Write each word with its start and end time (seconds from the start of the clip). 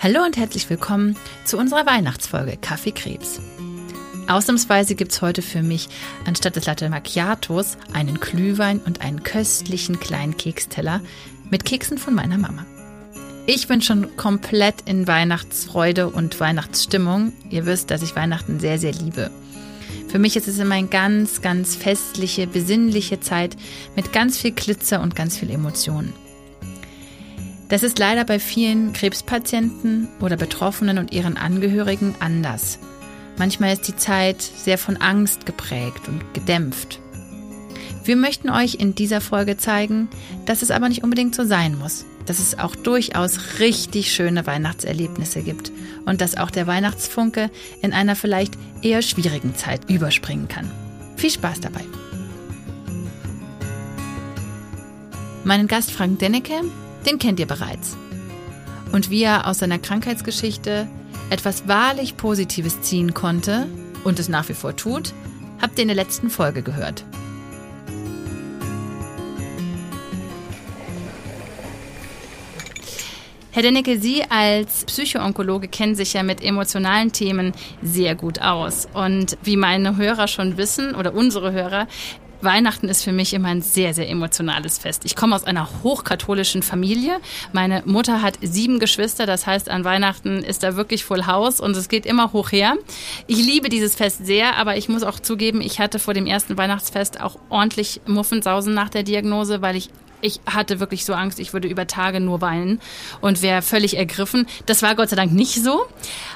Hallo 0.00 0.22
und 0.24 0.36
herzlich 0.36 0.70
willkommen 0.70 1.16
zu 1.44 1.58
unserer 1.58 1.84
Weihnachtsfolge 1.84 2.56
Kaffee 2.56 2.92
Krebs. 2.92 3.40
Ausnahmsweise 4.28 4.94
gibt 4.94 5.10
es 5.10 5.22
heute 5.22 5.42
für 5.42 5.60
mich 5.60 5.88
anstatt 6.24 6.54
des 6.54 6.66
Latte 6.66 6.88
Macchiatos 6.88 7.76
einen 7.92 8.20
Glühwein 8.20 8.78
und 8.78 9.00
einen 9.00 9.24
köstlichen 9.24 9.98
kleinen 9.98 10.36
Keksteller 10.36 11.00
mit 11.50 11.64
Keksen 11.64 11.98
von 11.98 12.14
meiner 12.14 12.38
Mama. 12.38 12.64
Ich 13.46 13.66
bin 13.66 13.82
schon 13.82 14.16
komplett 14.16 14.82
in 14.84 15.08
Weihnachtsfreude 15.08 16.08
und 16.08 16.38
Weihnachtsstimmung. 16.38 17.32
Ihr 17.50 17.66
wisst, 17.66 17.90
dass 17.90 18.02
ich 18.02 18.14
Weihnachten 18.14 18.60
sehr, 18.60 18.78
sehr 18.78 18.92
liebe. 18.92 19.32
Für 20.06 20.20
mich 20.20 20.36
ist 20.36 20.46
es 20.46 20.60
immer 20.60 20.76
eine 20.76 20.86
ganz, 20.86 21.42
ganz 21.42 21.74
festliche, 21.74 22.46
besinnliche 22.46 23.18
Zeit 23.18 23.56
mit 23.96 24.12
ganz 24.12 24.38
viel 24.38 24.52
Glitzer 24.52 25.00
und 25.02 25.16
ganz 25.16 25.36
viel 25.36 25.50
Emotionen. 25.50 26.12
Das 27.68 27.82
ist 27.82 27.98
leider 27.98 28.24
bei 28.24 28.40
vielen 28.40 28.94
Krebspatienten 28.94 30.08
oder 30.20 30.36
Betroffenen 30.36 30.98
und 30.98 31.12
ihren 31.12 31.36
Angehörigen 31.36 32.14
anders. 32.18 32.78
Manchmal 33.36 33.74
ist 33.74 33.86
die 33.86 33.96
Zeit 33.96 34.40
sehr 34.40 34.78
von 34.78 34.96
Angst 34.96 35.44
geprägt 35.44 36.08
und 36.08 36.22
gedämpft. 36.32 37.00
Wir 38.04 38.16
möchten 38.16 38.48
euch 38.48 38.76
in 38.76 38.94
dieser 38.94 39.20
Folge 39.20 39.58
zeigen, 39.58 40.08
dass 40.46 40.62
es 40.62 40.70
aber 40.70 40.88
nicht 40.88 41.04
unbedingt 41.04 41.34
so 41.34 41.44
sein 41.44 41.76
muss, 41.78 42.06
dass 42.24 42.38
es 42.38 42.58
auch 42.58 42.74
durchaus 42.74 43.58
richtig 43.58 44.12
schöne 44.12 44.46
Weihnachtserlebnisse 44.46 45.42
gibt 45.42 45.70
und 46.06 46.22
dass 46.22 46.38
auch 46.38 46.50
der 46.50 46.66
Weihnachtsfunke 46.66 47.50
in 47.82 47.92
einer 47.92 48.16
vielleicht 48.16 48.54
eher 48.80 49.02
schwierigen 49.02 49.54
Zeit 49.54 49.90
überspringen 49.90 50.48
kann. 50.48 50.70
Viel 51.16 51.30
Spaß 51.30 51.60
dabei! 51.60 51.84
Meinen 55.44 55.68
Gast 55.68 55.90
Frank 55.90 56.18
Dennecke 56.18 56.62
den 57.06 57.18
kennt 57.18 57.40
ihr 57.40 57.46
bereits. 57.46 57.96
Und 58.92 59.10
wie 59.10 59.22
er 59.22 59.46
aus 59.46 59.58
seiner 59.58 59.78
Krankheitsgeschichte 59.78 60.86
etwas 61.30 61.68
wahrlich 61.68 62.16
Positives 62.16 62.80
ziehen 62.80 63.14
konnte 63.14 63.66
und 64.04 64.18
es 64.18 64.28
nach 64.28 64.48
wie 64.48 64.54
vor 64.54 64.76
tut, 64.76 65.12
habt 65.60 65.78
ihr 65.78 65.82
in 65.82 65.88
der 65.88 65.96
letzten 65.96 66.30
Folge 66.30 66.62
gehört. 66.62 67.04
Herr 73.50 73.64
Dennecke, 73.64 73.98
Sie 73.98 74.22
als 74.22 74.84
Psychoonkologe 74.84 75.66
kennen 75.66 75.96
sich 75.96 76.12
ja 76.12 76.22
mit 76.22 76.44
emotionalen 76.44 77.10
Themen 77.10 77.52
sehr 77.82 78.14
gut 78.14 78.40
aus. 78.40 78.86
Und 78.94 79.36
wie 79.42 79.56
meine 79.56 79.96
Hörer 79.96 80.28
schon 80.28 80.56
wissen, 80.56 80.94
oder 80.94 81.12
unsere 81.12 81.50
Hörer, 81.50 81.88
Weihnachten 82.40 82.88
ist 82.88 83.02
für 83.02 83.12
mich 83.12 83.34
immer 83.34 83.48
ein 83.48 83.62
sehr, 83.62 83.94
sehr 83.94 84.08
emotionales 84.08 84.78
Fest. 84.78 85.04
Ich 85.04 85.16
komme 85.16 85.34
aus 85.34 85.44
einer 85.44 85.68
hochkatholischen 85.82 86.62
Familie. 86.62 87.18
Meine 87.52 87.82
Mutter 87.84 88.22
hat 88.22 88.38
sieben 88.40 88.78
Geschwister, 88.78 89.26
das 89.26 89.46
heißt, 89.46 89.68
an 89.68 89.84
Weihnachten 89.84 90.42
ist 90.44 90.62
da 90.62 90.76
wirklich 90.76 91.04
Full 91.04 91.26
House 91.26 91.60
und 91.60 91.76
es 91.76 91.88
geht 91.88 92.06
immer 92.06 92.32
hoch 92.32 92.52
her. 92.52 92.76
Ich 93.26 93.38
liebe 93.38 93.68
dieses 93.68 93.94
Fest 93.94 94.24
sehr, 94.24 94.56
aber 94.56 94.76
ich 94.76 94.88
muss 94.88 95.02
auch 95.02 95.18
zugeben, 95.20 95.60
ich 95.60 95.80
hatte 95.80 95.98
vor 95.98 96.14
dem 96.14 96.26
ersten 96.26 96.56
Weihnachtsfest 96.56 97.20
auch 97.20 97.38
ordentlich 97.48 98.00
Muffensausen 98.06 98.74
nach 98.74 98.88
der 98.88 99.02
Diagnose, 99.02 99.60
weil 99.62 99.76
ich 99.76 99.90
ich 100.20 100.40
hatte 100.46 100.80
wirklich 100.80 101.04
so 101.04 101.14
Angst, 101.14 101.38
ich 101.38 101.52
würde 101.52 101.68
über 101.68 101.86
Tage 101.86 102.20
nur 102.20 102.40
weinen 102.40 102.80
und 103.20 103.42
wäre 103.42 103.62
völlig 103.62 103.96
ergriffen. 103.96 104.46
Das 104.66 104.82
war 104.82 104.94
Gott 104.94 105.10
sei 105.10 105.16
Dank 105.16 105.32
nicht 105.32 105.62
so. 105.62 105.86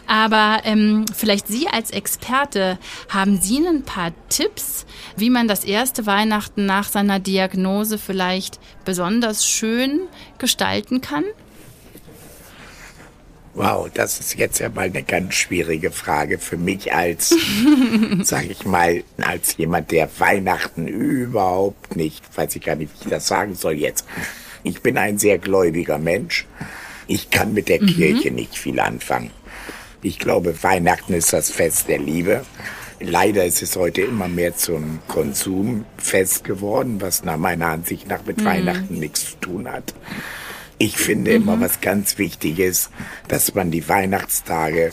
Aber 0.06 0.60
ähm, 0.64 1.04
vielleicht 1.14 1.48
Sie 1.48 1.68
als 1.68 1.90
Experte, 1.90 2.78
haben 3.08 3.40
Sie 3.40 3.58
ein 3.58 3.82
paar 3.82 4.12
Tipps, 4.28 4.86
wie 5.16 5.30
man 5.30 5.48
das 5.48 5.64
erste 5.64 6.06
Weihnachten 6.06 6.66
nach 6.66 6.88
seiner 6.88 7.18
Diagnose 7.18 7.98
vielleicht 7.98 8.58
besonders 8.84 9.46
schön 9.46 10.00
gestalten 10.38 11.00
kann? 11.00 11.24
Wow, 13.54 13.90
das 13.92 14.18
ist 14.18 14.38
jetzt 14.38 14.60
ja 14.60 14.70
mal 14.70 14.86
eine 14.86 15.02
ganz 15.02 15.34
schwierige 15.34 15.90
Frage 15.90 16.38
für 16.38 16.56
mich 16.56 16.94
als, 16.94 17.36
sag 18.22 18.48
ich 18.48 18.64
mal, 18.64 19.04
als 19.18 19.58
jemand, 19.58 19.90
der 19.90 20.08
Weihnachten 20.18 20.88
überhaupt 20.88 21.94
nicht, 21.94 22.24
weiß 22.34 22.56
ich 22.56 22.62
gar 22.62 22.76
nicht, 22.76 22.92
wie 22.94 23.04
ich 23.04 23.10
das 23.10 23.28
sagen 23.28 23.54
soll 23.54 23.74
jetzt. 23.74 24.06
Ich 24.62 24.80
bin 24.80 24.96
ein 24.96 25.18
sehr 25.18 25.38
gläubiger 25.38 25.98
Mensch. 25.98 26.46
Ich 27.06 27.30
kann 27.30 27.52
mit 27.52 27.68
der 27.68 27.82
mhm. 27.82 27.88
Kirche 27.88 28.30
nicht 28.30 28.56
viel 28.56 28.80
anfangen. 28.80 29.30
Ich 30.00 30.18
glaube, 30.18 30.62
Weihnachten 30.62 31.12
ist 31.12 31.32
das 31.34 31.50
Fest 31.50 31.88
der 31.88 31.98
Liebe. 31.98 32.46
Leider 33.00 33.44
ist 33.44 33.62
es 33.62 33.76
heute 33.76 34.00
immer 34.02 34.28
mehr 34.28 34.56
zum 34.56 35.00
Konsumfest 35.08 36.44
geworden, 36.44 37.00
was 37.00 37.24
nach 37.24 37.36
meiner 37.36 37.66
Ansicht 37.66 38.08
nach 38.08 38.24
mit 38.24 38.38
mhm. 38.38 38.44
Weihnachten 38.44 38.98
nichts 38.98 39.32
zu 39.32 39.36
tun 39.40 39.70
hat. 39.70 39.92
Ich 40.82 40.96
finde 40.96 41.30
mhm. 41.30 41.36
immer 41.36 41.60
was 41.60 41.80
ganz 41.80 42.18
Wichtiges, 42.18 42.90
dass 43.28 43.54
man 43.54 43.70
die 43.70 43.88
Weihnachtstage 43.88 44.90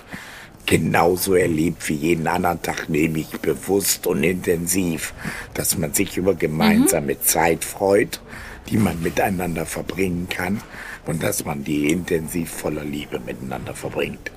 genauso 0.68 1.34
erlebt 1.34 1.90
wie 1.90 1.96
jeden 1.96 2.28
anderen 2.28 2.62
Tag, 2.62 2.90
nämlich 2.90 3.30
bewusst 3.42 4.06
und 4.06 4.22
intensiv, 4.22 5.16
dass 5.56 5.80
man 5.80 5.96
sich 5.96 6.16
über 6.16 6.36
gemeinsame 6.36 7.16
mhm. 7.16 7.22
Zeit 7.24 7.66
freut, 7.66 8.22
die 8.70 8.78
man 8.78 9.02
miteinander 9.02 9.66
verbringen 9.66 10.28
kann 10.30 10.62
und 11.08 11.24
dass 11.24 11.44
man 11.44 11.64
die 11.64 11.92
intensiv 11.92 12.52
voller 12.52 12.84
Liebe 12.84 13.20
miteinander 13.20 13.74
verbringt. 13.74 14.30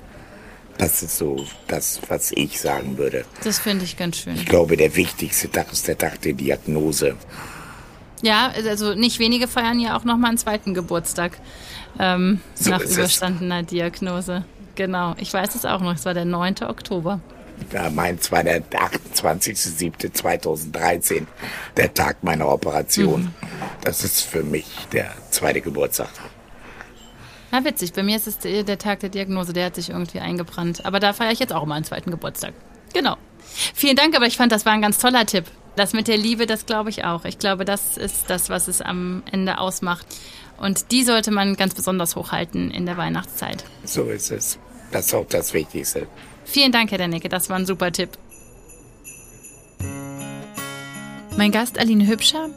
Das 0.79 1.03
ist 1.03 1.19
so 1.19 1.45
das, 1.67 2.01
was 2.07 2.31
ich 2.31 2.59
sagen 2.59 2.97
würde. 2.97 3.25
Das 3.43 3.59
finde 3.59 3.85
ich 3.85 3.95
ganz 3.95 4.17
schön. 4.17 4.33
Ich 4.33 4.47
glaube, 4.47 4.75
der 4.75 4.95
wichtigste 4.95 5.51
Tag 5.51 5.71
ist 5.71 5.87
der 5.87 5.99
Tag 5.99 6.19
der 6.21 6.33
Diagnose. 6.33 7.15
Ja, 8.23 8.51
also 8.55 8.95
nicht 8.95 9.19
wenige 9.19 9.47
feiern 9.47 9.79
ja 9.79 9.95
auch 9.97 10.05
nochmal 10.05 10.29
einen 10.29 10.39
zweiten 10.39 10.73
Geburtstag 10.73 11.33
ähm, 11.99 12.39
so 12.55 12.71
nach 12.71 12.81
überstandener 12.81 13.59
es. 13.59 13.67
Diagnose. 13.67 14.43
Genau, 14.75 15.13
ich 15.17 15.31
weiß 15.31 15.53
es 15.55 15.65
auch 15.65 15.81
noch, 15.81 15.93
es 15.93 16.05
war 16.05 16.13
der 16.13 16.25
9. 16.25 16.63
Oktober. 16.63 17.19
Ja, 17.71 17.89
meins 17.89 18.31
war 18.31 18.43
der 18.43 18.61
28.07.2013, 18.63 21.27
der 21.77 21.93
Tag 21.93 22.23
meiner 22.23 22.47
Operation. 22.47 23.23
Mhm. 23.23 23.33
Das 23.81 24.03
ist 24.03 24.21
für 24.21 24.41
mich 24.41 24.65
der 24.91 25.11
zweite 25.29 25.61
Geburtstag. 25.61 26.09
Na, 27.51 27.63
witzig. 27.63 27.93
Bei 27.93 28.01
mir 28.01 28.15
ist 28.15 28.25
es 28.25 28.39
der 28.39 28.79
Tag 28.79 29.01
der 29.01 29.09
Diagnose, 29.09 29.53
der 29.53 29.67
hat 29.67 29.75
sich 29.75 29.91
irgendwie 29.91 30.19
eingebrannt. 30.19 30.83
Aber 30.85 30.99
da 30.99 31.13
feiere 31.13 31.33
ich 31.33 31.39
jetzt 31.39 31.53
auch 31.53 31.63
mal 31.65 31.75
einen 31.75 31.85
zweiten 31.85 32.09
Geburtstag. 32.09 32.55
Genau. 32.93 33.17
Vielen 33.75 33.95
Dank, 33.95 34.15
aber 34.15 34.25
ich 34.25 34.37
fand, 34.37 34.51
das 34.51 34.65
war 34.65 34.73
ein 34.73 34.81
ganz 34.81 34.97
toller 34.97 35.27
Tipp. 35.27 35.45
Das 35.75 35.93
mit 35.93 36.07
der 36.07 36.17
Liebe, 36.17 36.45
das 36.45 36.65
glaube 36.65 36.89
ich 36.89 37.03
auch. 37.03 37.25
Ich 37.25 37.39
glaube, 37.39 37.65
das 37.65 37.97
ist 37.97 38.29
das, 38.29 38.49
was 38.49 38.67
es 38.67 38.81
am 38.81 39.23
Ende 39.31 39.57
ausmacht. 39.57 40.05
Und 40.57 40.91
die 40.91 41.03
sollte 41.03 41.31
man 41.31 41.55
ganz 41.55 41.73
besonders 41.73 42.15
hochhalten 42.15 42.69
in 42.69 42.85
der 42.85 42.97
Weihnachtszeit. 42.97 43.63
So 43.83 44.03
ist 44.03 44.31
es. 44.31 44.59
Das 44.91 45.07
ist 45.07 45.13
auch 45.15 45.27
das 45.27 45.53
Wichtigste. 45.53 46.07
Vielen 46.45 46.71
Dank, 46.71 46.91
Herr 46.91 46.99
Dennecke. 46.99 47.29
Das 47.29 47.49
war 47.49 47.57
ein 47.57 47.65
super 47.65 47.91
Tipp. 47.91 48.09
Mein 51.35 51.51
Gast 51.51 51.79
Aline 51.79 52.05
Hübscher 52.07 52.49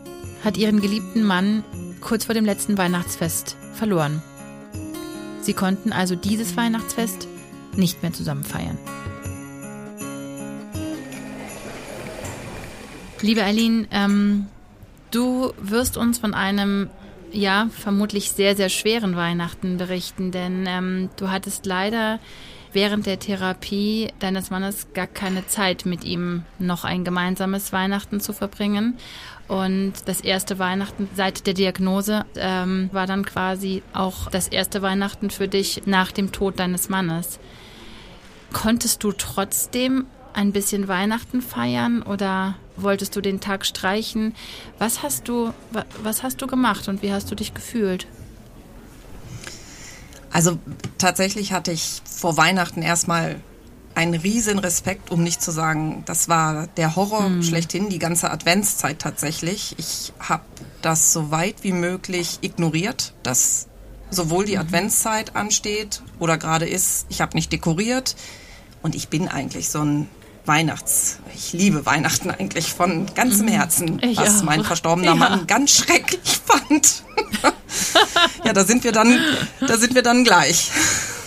hat 0.44 0.58
ihren 0.58 0.82
geliebten 0.82 1.24
Mann 1.24 1.64
kurz 2.02 2.26
vor 2.26 2.34
dem 2.34 2.44
letzten 2.44 2.76
Weihnachtsfest 2.76 3.56
verloren. 3.72 4.22
Sie 5.40 5.54
konnten 5.54 5.92
also 5.92 6.14
dieses 6.14 6.56
Weihnachtsfest 6.56 7.26
nicht 7.74 8.02
mehr 8.02 8.12
zusammen 8.12 8.44
feiern. 8.44 8.76
Liebe 13.22 13.42
Aline, 13.42 13.86
ähm, 13.92 14.46
du 15.10 15.52
wirst 15.58 15.96
uns 15.96 16.18
von 16.18 16.34
einem 16.34 16.90
ja 17.32 17.68
vermutlich 17.70 18.30
sehr, 18.30 18.54
sehr 18.56 18.68
schweren 18.68 19.16
Weihnachten 19.16 19.78
berichten, 19.78 20.30
denn 20.32 20.64
ähm, 20.66 21.08
du 21.16 21.30
hattest 21.30 21.66
leider 21.66 22.18
während 22.72 23.06
der 23.06 23.18
Therapie 23.18 24.12
deines 24.18 24.50
Mannes 24.50 24.88
gar 24.92 25.06
keine 25.06 25.46
Zeit 25.46 25.86
mit 25.86 26.04
ihm 26.04 26.42
noch 26.58 26.84
ein 26.84 27.04
gemeinsames 27.04 27.72
Weihnachten 27.72 28.20
zu 28.20 28.34
verbringen. 28.34 28.98
Und 29.48 29.94
das 30.04 30.20
erste 30.20 30.58
Weihnachten 30.58 31.08
seit 31.14 31.46
der 31.46 31.54
Diagnose 31.54 32.26
ähm, 32.36 32.90
war 32.92 33.06
dann 33.06 33.24
quasi 33.24 33.82
auch 33.94 34.28
das 34.28 34.48
erste 34.48 34.82
Weihnachten 34.82 35.30
für 35.30 35.48
dich 35.48 35.86
nach 35.86 36.12
dem 36.12 36.32
Tod 36.32 36.58
deines 36.58 36.90
Mannes. 36.90 37.38
Konntest 38.52 39.02
du 39.04 39.12
trotzdem 39.12 40.06
ein 40.36 40.52
bisschen 40.52 40.86
Weihnachten 40.86 41.40
feiern 41.40 42.02
oder 42.02 42.56
wolltest 42.76 43.16
du 43.16 43.20
den 43.22 43.40
Tag 43.40 43.64
streichen? 43.64 44.34
Was 44.78 45.02
hast 45.02 45.28
du, 45.28 45.52
was 46.02 46.22
hast 46.22 46.42
du 46.42 46.46
gemacht 46.46 46.88
und 46.88 47.02
wie 47.02 47.10
hast 47.10 47.30
du 47.30 47.34
dich 47.34 47.54
gefühlt? 47.54 48.06
Also 50.30 50.58
tatsächlich 50.98 51.52
hatte 51.52 51.72
ich 51.72 52.02
vor 52.04 52.36
Weihnachten 52.36 52.82
erstmal 52.82 53.40
einen 53.94 54.12
riesen 54.12 54.58
Respekt, 54.58 55.10
um 55.10 55.22
nicht 55.22 55.40
zu 55.40 55.50
sagen, 55.50 56.02
das 56.04 56.28
war 56.28 56.66
der 56.76 56.96
Horror 56.96 57.30
mhm. 57.30 57.42
schlechthin, 57.42 57.88
die 57.88 57.98
ganze 57.98 58.30
Adventszeit 58.30 58.98
tatsächlich. 58.98 59.74
Ich 59.78 60.12
habe 60.18 60.44
das 60.82 61.14
so 61.14 61.30
weit 61.30 61.62
wie 61.62 61.72
möglich 61.72 62.40
ignoriert, 62.42 63.14
dass 63.22 63.68
sowohl 64.10 64.44
die 64.44 64.56
mhm. 64.56 64.60
Adventszeit 64.60 65.34
ansteht 65.34 66.02
oder 66.18 66.36
gerade 66.36 66.68
ist, 66.68 67.06
ich 67.08 67.22
habe 67.22 67.34
nicht 67.34 67.50
dekoriert 67.50 68.16
und 68.82 68.94
ich 68.94 69.08
bin 69.08 69.28
eigentlich 69.28 69.70
so 69.70 69.80
ein 69.80 70.08
Weihnachts. 70.46 71.18
Ich 71.34 71.52
liebe 71.52 71.86
Weihnachten 71.86 72.30
eigentlich 72.30 72.72
von 72.72 73.06
ganzem 73.14 73.46
mhm. 73.46 73.50
Herzen, 73.50 73.98
ich 74.02 74.16
was 74.16 74.40
auch. 74.40 74.44
mein 74.44 74.64
verstorbener 74.64 75.08
ja. 75.08 75.14
Mann 75.14 75.46
ganz 75.46 75.72
schrecklich 75.72 76.40
fand. 76.44 77.02
ja, 78.44 78.52
da 78.52 78.64
sind 78.64 78.84
wir 78.84 78.92
dann, 78.92 79.18
da 79.60 79.76
sind 79.76 79.94
wir 79.94 80.02
dann 80.02 80.24
gleich. 80.24 80.70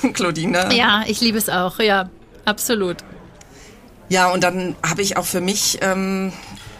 Claudine. 0.13 0.69
Ja, 0.74 1.04
ich 1.07 1.21
liebe 1.21 1.38
es 1.38 1.50
auch, 1.50 1.80
ja, 1.80 2.10
absolut. 2.45 2.98
Ja, 4.10 4.31
und 4.31 4.44
dann 4.44 4.75
habe 4.88 5.01
ich 5.01 5.18
auch 5.18 5.25
für 5.25 5.42
mich 5.42 5.80
ähm, 5.81 6.33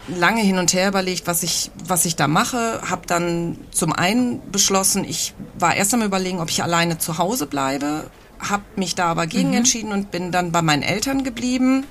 lange 0.08 0.42
hin 0.42 0.58
und 0.58 0.72
her 0.72 0.88
überlegt, 0.88 1.26
was 1.26 1.42
ich, 1.42 1.70
was 1.84 2.04
ich 2.04 2.16
da 2.16 2.26
mache. 2.26 2.80
Habe 2.88 3.02
dann 3.06 3.56
zum 3.70 3.92
einen 3.92 4.40
beschlossen, 4.50 5.04
ich 5.04 5.34
war 5.58 5.76
erst 5.76 5.92
einmal 5.92 6.08
überlegen, 6.08 6.40
ob 6.40 6.50
ich 6.50 6.62
alleine 6.62 6.98
zu 6.98 7.18
Hause 7.18 7.46
bleibe. 7.46 8.10
Habe 8.38 8.64
mich 8.76 8.94
da 8.94 9.06
aber 9.06 9.26
gegen 9.26 9.50
mhm. 9.50 9.58
entschieden 9.58 9.92
und 9.92 10.10
bin 10.10 10.32
dann 10.32 10.50
bei 10.50 10.62
meinen 10.62 10.82
Eltern 10.82 11.24
geblieben. 11.24 11.86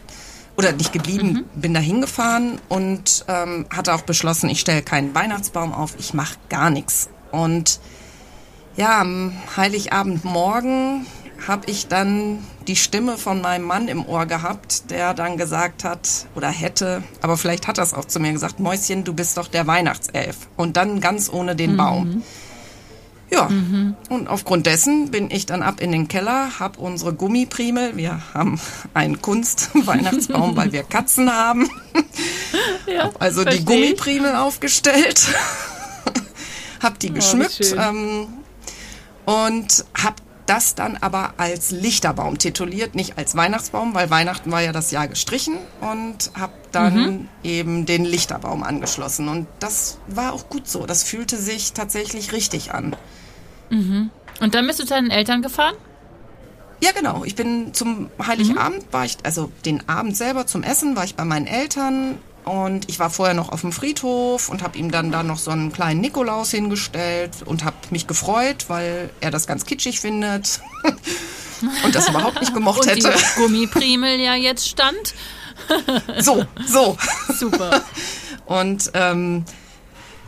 Oder 0.59 0.73
nicht 0.73 0.91
geblieben, 0.91 1.45
mhm. 1.56 1.61
bin 1.61 1.73
da 1.73 1.79
hingefahren 1.79 2.59
und 2.67 3.23
ähm, 3.29 3.65
hatte 3.73 3.94
auch 3.94 4.01
beschlossen, 4.01 4.50
ich 4.50 4.59
stelle 4.59 4.81
keinen 4.81 5.15
Weihnachtsbaum 5.15 5.71
auf, 5.71 5.95
ich 5.97 6.13
mache 6.13 6.35
gar 6.50 6.69
nichts. 6.69 7.07
Und 7.31 7.79
ja, 8.75 9.00
am 9.00 9.31
Heiligabendmorgen 9.56 11.06
habe 11.47 11.71
ich 11.71 11.88
dann 11.88 12.44
die 12.67 12.75
Stimme 12.75 13.17
von 13.17 13.39
meinem 13.39 13.63
Mann 13.63 13.88
im 13.88 14.06
Ohr 14.06 14.25
gehabt, 14.25 14.91
der 14.91 15.13
dann 15.13 15.38
gesagt 15.38 15.85
hat 15.85 16.27
oder 16.35 16.50
hätte, 16.50 17.03
aber 17.21 17.38
vielleicht 17.38 17.65
hat 17.65 17.77
er 17.77 17.85
es 17.85 17.94
auch 17.94 18.03
zu 18.03 18.19
mir 18.19 18.33
gesagt, 18.33 18.59
Mäuschen, 18.59 19.06
du 19.06 19.13
bist 19.13 19.38
doch 19.38 19.47
der 19.47 19.65
Weihnachtself. 19.65 20.35
Und 20.57 20.75
dann 20.75 21.00
ganz 21.00 21.29
ohne 21.31 21.56
den 21.56 21.71
mhm. 21.71 21.77
Ja, 23.31 23.47
mhm. 23.47 23.95
und 24.09 24.27
aufgrund 24.27 24.65
dessen 24.65 25.11
bin 25.11 25.29
ich 25.29 25.45
dann 25.45 25.61
ab 25.61 25.81
in 25.81 25.91
den 25.91 26.07
Keller, 26.07 26.59
hab 26.59 26.77
unsere 26.77 27.13
Gummiprimel, 27.13 27.95
wir 27.95 28.21
haben 28.33 28.59
einen 28.95 29.21
Kunst-Weihnachtsbaum, 29.21 30.55
weil 30.55 30.71
wir 30.71 30.83
Katzen 30.83 31.31
haben, 31.31 31.69
ja, 32.87 33.11
also 33.19 33.43
die 33.45 33.63
Gummiprimel 33.63 34.35
aufgestellt, 34.35 35.27
hab 36.79 36.97
die 36.99 37.11
oh, 37.11 37.13
geschmückt 37.13 37.75
ähm, 37.77 38.27
und 39.25 39.85
hab 39.93 40.15
das 40.49 40.73
dann 40.73 40.97
aber 40.97 41.35
als 41.37 41.69
Lichterbaum 41.69 42.39
tituliert, 42.39 42.95
nicht 42.95 43.19
als 43.19 43.35
Weihnachtsbaum, 43.35 43.93
weil 43.93 44.09
Weihnachten 44.09 44.51
war 44.51 44.61
ja 44.61 44.71
das 44.71 44.89
Jahr 44.89 45.07
gestrichen 45.07 45.57
und 45.79 46.31
habe 46.33 46.53
dann 46.71 46.95
mhm. 46.95 47.27
eben 47.43 47.85
den 47.85 48.03
Lichterbaum 48.03 48.63
angeschlossen. 48.63 49.27
Und 49.27 49.47
das 49.59 49.99
war 50.07 50.33
auch 50.33 50.49
gut 50.49 50.67
so. 50.67 50.87
Das 50.87 51.03
fühlte 51.03 51.37
sich 51.37 51.73
tatsächlich 51.73 52.31
richtig 52.31 52.73
an. 52.73 52.95
Mhm. 53.69 54.09
Und 54.41 54.55
dann 54.55 54.65
bist 54.65 54.79
du 54.79 54.85
zu 54.85 54.93
deinen 54.93 55.11
Eltern 55.11 55.43
gefahren? 55.43 55.75
Ja, 56.81 56.91
genau. 56.93 57.23
Ich 57.25 57.35
bin 57.35 57.73
zum 57.75 58.09
Heiligabend, 58.25 58.87
mhm. 58.87 58.93
war 58.93 59.05
ich, 59.05 59.17
also 59.23 59.51
den 59.65 59.87
Abend 59.87 60.17
selber 60.17 60.47
zum 60.47 60.63
Essen, 60.63 60.95
war 60.95 61.03
ich 61.03 61.15
bei 61.15 61.25
meinen 61.25 61.45
Eltern 61.45 62.17
und 62.45 62.89
ich 62.89 62.99
war 62.99 63.11
vorher 63.11 63.35
noch 63.35 63.51
auf 63.51 63.61
dem 63.61 63.71
Friedhof 63.71 64.49
und 64.49 64.63
habe 64.63 64.77
ihm 64.79 64.89
dann 64.89 65.11
da 65.11 65.21
noch 65.21 65.37
so 65.37 65.51
einen 65.51 65.71
kleinen 65.71 66.01
Nikolaus 66.01 66.49
hingestellt 66.49 67.43
und 67.45 67.63
habe 67.63 67.75
mich 67.91 68.07
gefreut, 68.07 68.65
weil 68.68 69.09
er 69.21 69.31
das 69.31 69.47
ganz 69.47 69.65
kitschig 69.65 70.00
findet 70.00 70.62
und 71.83 71.95
das 71.95 72.09
überhaupt 72.09 72.39
nicht 72.39 72.53
gemocht 72.53 72.81
und 72.81 72.89
hätte. 72.89 73.12
Die 73.38 73.41
Gummiprimel 73.41 74.19
ja 74.19 74.36
jetzt 74.36 74.68
stand. 74.68 75.13
so, 76.19 76.45
so. 76.65 76.97
Super. 77.38 77.83
Und 78.45 78.91
ähm, 78.94 79.45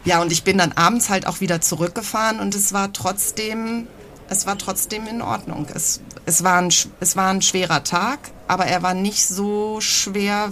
ja, 0.04 0.22
und 0.22 0.32
ich 0.32 0.44
bin 0.44 0.58
dann 0.58 0.72
abends 0.74 1.10
halt 1.10 1.28
auch 1.28 1.42
wieder 1.42 1.62
zurückgefahren 1.62 2.40
und 2.40 2.56
es 2.56 2.74
war 2.74 2.92
trotzdem, 2.92 3.88
es 4.30 4.46
war 4.46 4.58
trotzdem 4.58 5.08
in 5.08 5.22
Ordnung. 5.22 5.68
Es, 5.74 6.02
es, 6.26 6.44
war, 6.44 6.60
ein, 6.60 6.74
es 7.00 7.16
war 7.16 7.30
ein 7.30 7.42
schwerer 7.42 7.84
Tag, 7.84 8.20
aber 8.48 8.66
er 8.66 8.84
war 8.84 8.94
nicht 8.94 9.26
so 9.26 9.80
schwer, 9.82 10.52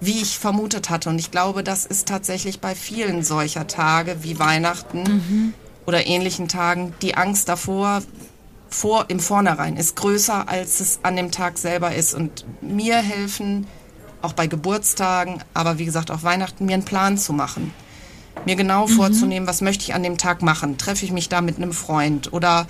wie 0.00 0.22
ich 0.22 0.38
vermutet 0.38 0.90
hatte. 0.90 1.08
Und 1.08 1.18
ich 1.18 1.30
glaube, 1.30 1.62
das 1.62 1.84
ist 1.84 2.08
tatsächlich 2.08 2.60
bei 2.60 2.74
vielen 2.74 3.22
solcher 3.22 3.66
Tage 3.66 4.22
wie 4.22 4.38
Weihnachten 4.38 5.02
mhm. 5.02 5.54
Oder 5.88 6.06
ähnlichen 6.06 6.48
Tagen 6.48 6.92
die 7.00 7.14
Angst 7.14 7.48
davor, 7.48 8.02
vor, 8.68 9.06
im 9.08 9.20
Vornherein 9.20 9.78
ist 9.78 9.96
größer, 9.96 10.46
als 10.46 10.80
es 10.80 10.98
an 11.02 11.16
dem 11.16 11.30
Tag 11.30 11.56
selber 11.56 11.94
ist. 11.94 12.12
Und 12.12 12.44
mir 12.60 12.96
helfen, 12.98 13.66
auch 14.20 14.34
bei 14.34 14.46
Geburtstagen, 14.46 15.42
aber 15.54 15.78
wie 15.78 15.86
gesagt 15.86 16.10
auch 16.10 16.22
Weihnachten, 16.24 16.66
mir 16.66 16.74
einen 16.74 16.84
Plan 16.84 17.16
zu 17.16 17.32
machen. 17.32 17.72
Mir 18.44 18.54
genau 18.54 18.86
mhm. 18.86 18.90
vorzunehmen, 18.92 19.46
was 19.46 19.62
möchte 19.62 19.84
ich 19.84 19.94
an 19.94 20.02
dem 20.02 20.18
Tag 20.18 20.42
machen. 20.42 20.76
Treffe 20.76 21.06
ich 21.06 21.10
mich 21.10 21.30
da 21.30 21.40
mit 21.40 21.56
einem 21.56 21.72
Freund 21.72 22.34
oder 22.34 22.66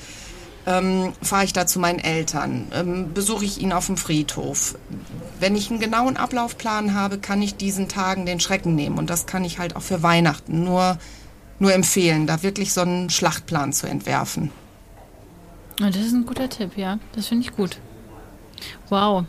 ähm, 0.64 1.12
fahre 1.20 1.44
ich 1.44 1.52
da 1.52 1.66
zu 1.66 1.80
meinen 1.80 1.98
Eltern, 1.98 2.70
ähm, 2.72 3.14
besuche 3.14 3.44
ich 3.44 3.60
ihn 3.60 3.72
auf 3.72 3.86
dem 3.86 3.96
Friedhof. 3.96 4.76
Wenn 5.40 5.56
ich 5.56 5.70
einen 5.70 5.80
genauen 5.80 6.16
Ablaufplan 6.16 6.94
habe, 6.94 7.18
kann 7.18 7.42
ich 7.42 7.56
diesen 7.56 7.88
Tagen 7.88 8.26
den 8.26 8.38
Schrecken 8.38 8.76
nehmen. 8.76 8.96
Und 8.96 9.10
das 9.10 9.26
kann 9.26 9.44
ich 9.44 9.58
halt 9.58 9.74
auch 9.74 9.82
für 9.82 10.04
Weihnachten 10.04 10.62
nur, 10.62 10.98
nur 11.58 11.72
empfehlen, 11.72 12.26
da 12.26 12.42
wirklich 12.42 12.72
so 12.72 12.82
einen 12.82 13.10
Schlachtplan 13.10 13.72
zu 13.72 13.86
entwerfen. 13.88 14.50
das 15.78 15.96
ist 15.96 16.12
ein 16.12 16.26
guter 16.26 16.48
Tipp, 16.48 16.76
ja. 16.76 16.98
Das 17.12 17.26
finde 17.26 17.44
ich 17.44 17.56
gut. 17.56 17.78
Wow. 18.88 19.24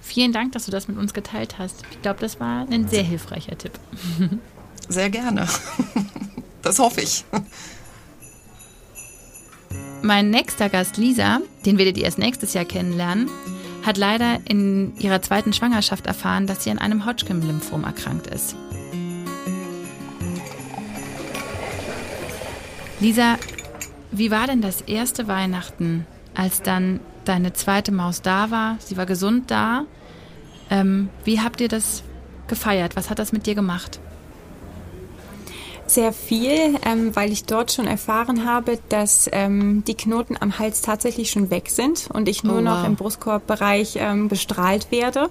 Vielen 0.00 0.32
Dank, 0.32 0.52
dass 0.52 0.64
du 0.66 0.70
das 0.70 0.88
mit 0.88 0.96
uns 0.96 1.14
geteilt 1.14 1.58
hast. 1.58 1.82
Ich 1.90 2.02
glaube, 2.02 2.20
das 2.20 2.40
war 2.40 2.66
ein 2.70 2.88
sehr 2.88 3.02
hilfreicher 3.02 3.56
Tipp. 3.58 3.72
Sehr 4.88 5.10
gerne. 5.10 5.48
Das 6.62 6.78
hoffe 6.78 7.00
ich. 7.00 7.24
Mein 10.02 10.30
nächster 10.30 10.68
Gast, 10.68 10.96
Lisa, 10.96 11.40
den 11.64 11.78
werdet 11.78 11.96
ihr 11.96 12.04
erst 12.04 12.18
nächstes 12.18 12.54
Jahr 12.54 12.64
kennenlernen, 12.64 13.28
hat 13.84 13.96
leider 13.96 14.38
in 14.44 14.96
ihrer 14.98 15.22
zweiten 15.22 15.52
Schwangerschaft 15.52 16.06
erfahren, 16.06 16.46
dass 16.46 16.62
sie 16.62 16.70
an 16.70 16.78
einem 16.78 17.04
Hodgkin-Lymphom 17.04 17.82
erkrankt 17.82 18.28
ist. 18.28 18.54
Lisa, 22.98 23.36
wie 24.10 24.30
war 24.30 24.46
denn 24.46 24.62
das 24.62 24.80
erste 24.80 25.28
Weihnachten, 25.28 26.06
als 26.34 26.62
dann 26.62 27.00
deine 27.26 27.52
zweite 27.52 27.92
Maus 27.92 28.22
da 28.22 28.50
war? 28.50 28.76
Sie 28.78 28.96
war 28.96 29.04
gesund 29.04 29.50
da. 29.50 29.84
Ähm, 30.70 31.10
wie 31.24 31.40
habt 31.40 31.60
ihr 31.60 31.68
das 31.68 32.02
gefeiert? 32.48 32.96
Was 32.96 33.10
hat 33.10 33.18
das 33.18 33.32
mit 33.32 33.46
dir 33.46 33.54
gemacht? 33.54 34.00
Sehr 35.90 36.12
viel, 36.12 36.78
ähm, 36.84 37.14
weil 37.14 37.32
ich 37.32 37.44
dort 37.44 37.72
schon 37.72 37.86
erfahren 37.86 38.44
habe, 38.44 38.78
dass 38.88 39.28
ähm, 39.32 39.84
die 39.86 39.94
Knoten 39.94 40.36
am 40.38 40.58
Hals 40.58 40.82
tatsächlich 40.82 41.30
schon 41.30 41.50
weg 41.50 41.70
sind 41.70 42.08
und 42.12 42.28
ich 42.28 42.42
nur 42.42 42.54
oh, 42.54 42.56
wow. 42.58 42.64
noch 42.64 42.84
im 42.84 42.96
Brustkorbbereich 42.96 43.96
ähm, 43.96 44.28
bestrahlt 44.28 44.90
werde. 44.90 45.30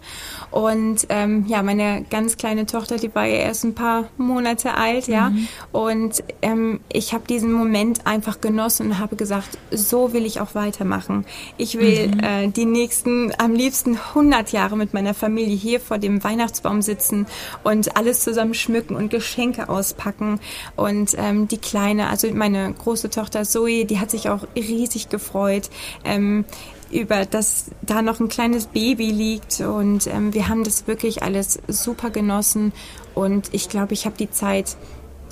Und 0.52 1.08
ähm, 1.10 1.46
ja, 1.48 1.62
meine 1.64 2.06
ganz 2.10 2.38
kleine 2.38 2.66
Tochter, 2.66 2.98
die 2.98 3.14
war 3.14 3.26
ja 3.26 3.38
erst 3.38 3.64
ein 3.64 3.76
paar 3.76 4.06
Monate 4.18 4.76
alt, 4.76 5.08
ja. 5.08 5.30
Mhm. 5.30 5.48
Und 5.72 6.24
ähm, 6.42 6.80
ich 6.92 7.14
habe 7.14 7.28
diesen 7.28 7.52
Moment 7.52 8.08
einfach 8.08 8.42
genossen 8.42 8.88
und 8.88 9.00
habe 9.00 9.16
gesagt, 9.16 9.58
so 9.72 10.14
will 10.14 10.26
ich 10.26 10.40
auch 10.40 10.56
weitermachen. 10.56 11.26
Ich 11.58 11.78
will 11.78 12.08
mhm. 12.08 12.20
äh, 12.20 12.48
die 12.48 12.66
nächsten, 12.66 13.34
am 13.38 13.54
liebsten 13.54 13.98
100 13.98 14.52
Jahre 14.52 14.78
mit 14.78 14.94
meiner 14.94 15.14
Familie 15.14 15.56
hier 15.56 15.80
vor 15.80 15.98
dem 15.98 16.24
Weihnachtsbaum 16.24 16.82
sitzen 16.82 17.28
und 17.64 17.98
alles 17.98 18.22
zusammen 18.22 18.54
schmücken 18.54 18.96
und 18.96 19.10
Geschenke 19.10 19.70
auspacken 19.70 20.40
und 20.76 21.16
ähm, 21.18 21.48
die 21.48 21.58
Kleine, 21.58 22.10
also 22.10 22.32
meine 22.34 22.74
große 22.74 23.10
Tochter 23.10 23.44
Zoe, 23.44 23.86
die 23.86 24.00
hat 24.00 24.12
sich 24.12 24.30
auch 24.30 24.48
riesig 24.56 25.10
gefreut. 25.10 25.70
Ähm, 26.04 26.46
über 26.92 27.26
dass 27.26 27.72
da 27.82 28.02
noch 28.02 28.20
ein 28.20 28.30
kleines 28.30 28.68
Baby 28.68 29.10
liegt 29.10 29.60
und 29.60 30.08
ähm, 30.08 30.34
wir 30.34 30.48
haben 30.48 30.64
das 30.64 30.88
wirklich 30.88 31.24
alles 31.24 31.60
super 31.68 32.10
genossen 32.12 32.74
und 33.16 33.50
ich 33.54 33.70
glaube, 33.70 33.94
ich 33.94 34.06
habe 34.06 34.16
die 34.18 34.30
Zeit, 34.30 34.78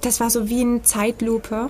das 0.01 0.20
war 0.20 0.29
so 0.29 0.50
wie 0.50 0.62
eine 0.62 0.82
Zeitlupe, 0.82 1.70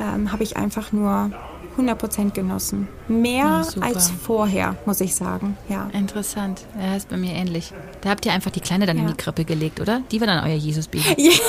ähm, 0.00 0.32
habe 0.32 0.42
ich 0.42 0.56
einfach 0.56 0.92
nur 0.92 1.30
100% 1.78 2.32
genossen. 2.32 2.88
Mehr 3.08 3.64
ja, 3.74 3.82
als 3.82 4.10
vorher, 4.10 4.76
muss 4.84 5.00
ich 5.00 5.14
sagen. 5.14 5.56
Ja. 5.68 5.88
Interessant. 5.92 6.62
Ja, 6.78 6.96
ist 6.96 7.08
bei 7.08 7.16
mir 7.16 7.32
ähnlich. 7.32 7.72
Da 8.00 8.10
habt 8.10 8.26
ihr 8.26 8.32
einfach 8.32 8.50
die 8.50 8.60
Kleine 8.60 8.86
dann 8.86 8.96
ja. 8.96 9.04
in 9.04 9.08
die 9.08 9.16
Krippe 9.16 9.44
gelegt, 9.44 9.80
oder? 9.80 10.02
Die 10.10 10.20
war 10.20 10.26
dann 10.26 10.44
euer 10.44 10.56
Jesus-Baby. 10.56 11.16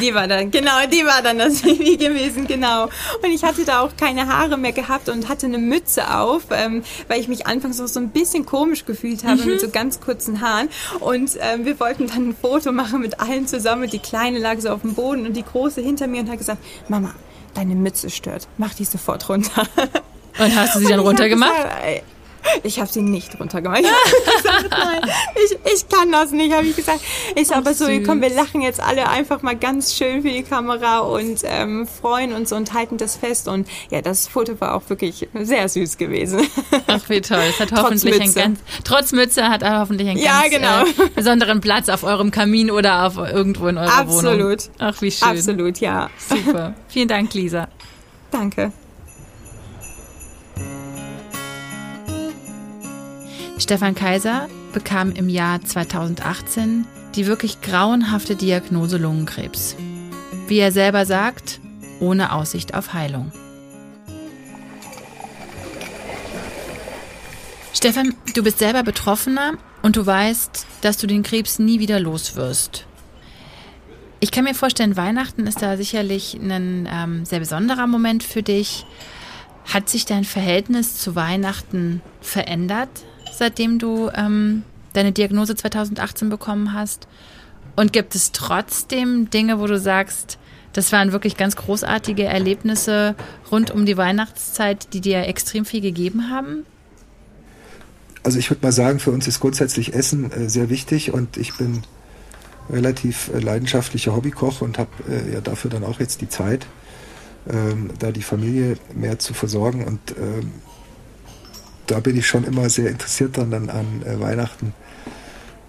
die 0.00 0.14
war 0.14 0.26
dann, 0.26 0.50
genau, 0.50 0.86
die 0.90 1.04
war 1.04 1.22
dann 1.22 1.38
das 1.38 1.62
Baby 1.62 1.96
gewesen, 1.96 2.46
genau. 2.46 2.84
Und 2.84 3.30
ich 3.32 3.42
hatte 3.42 3.64
da 3.64 3.80
auch 3.80 3.96
keine 3.96 4.26
Haare 4.26 4.56
mehr 4.56 4.72
gehabt 4.72 5.08
und 5.08 5.28
hatte 5.28 5.46
eine 5.46 5.58
Mütze 5.58 6.14
auf, 6.14 6.44
ähm, 6.50 6.82
weil 7.08 7.20
ich 7.20 7.28
mich 7.28 7.46
anfangs 7.46 7.80
auch 7.80 7.86
so 7.86 8.00
ein 8.00 8.10
bisschen 8.10 8.46
komisch 8.46 8.84
gefühlt 8.84 9.24
habe 9.24 9.42
mhm. 9.42 9.48
mit 9.48 9.60
so 9.60 9.68
ganz 9.68 10.00
kurzen 10.00 10.40
Haaren. 10.40 10.68
Und 11.00 11.38
ähm, 11.40 11.64
wir 11.64 11.78
wollten 11.80 12.06
dann 12.06 12.30
ein 12.30 12.36
Foto 12.36 12.72
machen 12.72 13.00
mit 13.00 13.20
allen 13.20 13.46
zusammen. 13.46 13.84
Und 13.84 13.92
die 13.92 13.98
Kleine 13.98 14.38
lag 14.38 14.58
so 14.60 14.70
auf 14.70 14.82
dem 14.82 14.94
Boden 14.94 15.26
und 15.26 15.36
die 15.36 15.44
Große 15.44 15.80
hinter 15.80 16.06
mir 16.06 16.20
und 16.20 16.30
hat 16.30 16.38
gesagt, 16.38 16.62
Mama, 16.88 17.14
deine 17.54 17.74
Mütze 17.74 18.10
stört. 18.10 18.48
Mach 18.58 18.74
die 18.74 18.84
sofort 18.84 19.28
runter. 19.28 19.66
Und 20.38 20.56
hast 20.56 20.76
du 20.76 20.80
sie 20.80 20.86
dann 20.88 21.00
runtergemacht? 21.00 21.66
Ich 22.62 22.80
habe 22.80 22.90
sie 22.90 23.02
nicht 23.02 23.38
runtergemacht. 23.38 23.80
Ich, 23.80 24.36
gesagt, 24.36 24.66
nein, 24.70 25.00
ich, 25.44 25.72
ich 25.72 25.88
kann 25.88 26.12
das 26.12 26.32
nicht, 26.32 26.52
habe 26.54 26.66
ich 26.66 26.76
gesagt. 26.76 27.00
Ich 27.34 27.54
aber 27.54 27.74
so, 27.74 27.86
komm, 28.04 28.20
wir 28.22 28.30
lachen 28.30 28.60
jetzt 28.60 28.80
alle 28.80 29.08
einfach 29.08 29.42
mal 29.42 29.56
ganz 29.56 29.94
schön 29.94 30.22
für 30.22 30.30
die 30.30 30.42
Kamera 30.42 31.00
und 31.00 31.40
ähm, 31.44 31.86
freuen 31.86 32.32
uns 32.32 32.52
und 32.52 32.72
halten 32.72 32.96
das 32.96 33.16
fest. 33.16 33.48
Und 33.48 33.68
ja, 33.90 34.02
das 34.02 34.28
Foto 34.28 34.60
war 34.60 34.74
auch 34.74 34.82
wirklich 34.88 35.28
sehr 35.34 35.68
süß 35.68 35.98
gewesen. 35.98 36.46
Ach, 36.86 37.08
wie 37.08 37.20
toll. 37.20 37.42
Es 37.48 37.60
hat 37.60 37.72
hoffentlich 37.72 38.20
ein 38.20 38.34
ganz, 38.34 38.60
trotz 38.84 39.12
Mütze 39.12 39.48
hat 39.48 39.62
er 39.62 39.80
hoffentlich 39.80 40.08
einen 40.08 40.18
ja, 40.18 40.42
ganz 40.42 40.54
genau. 40.54 41.04
äh, 41.06 41.08
besonderen 41.14 41.60
Platz 41.60 41.88
auf 41.88 42.04
eurem 42.04 42.30
Kamin 42.30 42.70
oder 42.70 43.06
auf 43.06 43.16
irgendwo 43.16 43.68
in 43.68 43.78
eurer 43.78 43.98
Absolut. 43.98 44.24
Wohnung. 44.24 44.52
Absolut. 44.52 44.70
Ach, 44.78 45.02
wie 45.02 45.10
schön. 45.10 45.28
Absolut, 45.28 45.78
ja. 45.78 46.10
Super. 46.28 46.74
Vielen 46.88 47.08
Dank, 47.08 47.32
Lisa. 47.34 47.68
Danke. 48.30 48.72
Stefan 53.60 53.94
Kaiser 53.94 54.48
bekam 54.72 55.12
im 55.12 55.28
Jahr 55.28 55.62
2018 55.62 56.86
die 57.14 57.26
wirklich 57.26 57.60
grauenhafte 57.60 58.34
Diagnose 58.34 58.96
Lungenkrebs. 58.96 59.76
Wie 60.46 60.58
er 60.58 60.72
selber 60.72 61.04
sagt, 61.04 61.60
ohne 62.00 62.32
Aussicht 62.32 62.72
auf 62.74 62.94
Heilung. 62.94 63.32
Stefan, 67.74 68.14
du 68.34 68.42
bist 68.42 68.58
selber 68.58 68.82
Betroffener 68.82 69.54
und 69.82 69.96
du 69.96 70.06
weißt, 70.06 70.66
dass 70.80 70.96
du 70.96 71.06
den 71.06 71.22
Krebs 71.22 71.58
nie 71.58 71.80
wieder 71.80 72.00
los 72.00 72.36
wirst. 72.36 72.86
Ich 74.20 74.30
kann 74.30 74.44
mir 74.44 74.54
vorstellen, 74.54 74.96
Weihnachten 74.96 75.46
ist 75.46 75.60
da 75.60 75.76
sicherlich 75.76 76.34
ein 76.34 76.88
ähm, 76.90 77.24
sehr 77.24 77.40
besonderer 77.40 77.86
Moment 77.86 78.22
für 78.22 78.42
dich. 78.42 78.86
Hat 79.66 79.88
sich 79.88 80.06
dein 80.06 80.24
Verhältnis 80.24 80.96
zu 80.96 81.14
Weihnachten 81.14 82.00
verändert, 82.20 82.90
seitdem 83.32 83.78
du 83.78 84.10
ähm, 84.14 84.62
deine 84.92 85.12
Diagnose 85.12 85.54
2018 85.54 86.28
bekommen 86.28 86.72
hast? 86.72 87.08
Und 87.76 87.92
gibt 87.92 88.14
es 88.14 88.32
trotzdem 88.32 89.30
Dinge, 89.30 89.60
wo 89.60 89.66
du 89.66 89.78
sagst, 89.78 90.38
das 90.72 90.92
waren 90.92 91.12
wirklich 91.12 91.36
ganz 91.36 91.56
großartige 91.56 92.24
Erlebnisse 92.24 93.14
rund 93.50 93.70
um 93.70 93.86
die 93.86 93.96
Weihnachtszeit, 93.96 94.92
die 94.92 95.00
dir 95.00 95.26
extrem 95.26 95.64
viel 95.64 95.80
gegeben 95.80 96.30
haben? 96.30 96.64
Also 98.22 98.38
ich 98.38 98.50
würde 98.50 98.64
mal 98.64 98.72
sagen, 98.72 98.98
für 98.98 99.10
uns 99.10 99.26
ist 99.26 99.40
grundsätzlich 99.40 99.94
Essen 99.94 100.30
äh, 100.30 100.48
sehr 100.48 100.68
wichtig 100.68 101.12
und 101.12 101.36
ich 101.36 101.56
bin 101.56 101.82
relativ 102.68 103.30
äh, 103.34 103.38
leidenschaftlicher 103.38 104.14
Hobbykoch 104.14 104.60
und 104.60 104.78
habe 104.78 104.90
äh, 105.08 105.32
ja 105.32 105.40
dafür 105.40 105.70
dann 105.70 105.84
auch 105.84 106.00
jetzt 106.00 106.20
die 106.20 106.28
Zeit, 106.28 106.66
ähm, 107.48 107.90
da 107.98 108.12
die 108.12 108.22
Familie 108.22 108.76
mehr 108.94 109.18
zu 109.18 109.32
versorgen 109.32 109.84
und 109.84 110.00
ähm, 110.18 110.52
da 111.90 112.00
bin 112.00 112.16
ich 112.16 112.26
schon 112.26 112.44
immer 112.44 112.68
sehr 112.70 112.90
interessiert 112.90 113.36
dann, 113.38 113.50
dann 113.50 113.70
an 113.70 114.02
äh, 114.04 114.20
Weihnachten, 114.20 114.74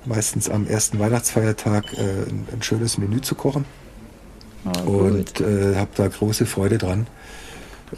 meistens 0.05 0.49
am 0.49 0.67
ersten 0.67 0.99
Weihnachtsfeiertag 0.99 1.93
äh, 1.93 2.01
ein, 2.01 2.47
ein, 2.51 2.61
schönes 2.61 2.97
Menü 2.97 3.21
zu 3.21 3.35
kochen 3.35 3.65
oh, 4.85 4.89
und 4.89 5.41
äh, 5.41 5.75
habe 5.75 5.91
da 5.95 6.07
große 6.07 6.45
Freude 6.45 6.77
dran 6.77 7.07